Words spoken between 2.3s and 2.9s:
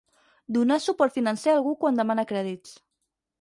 crèdits.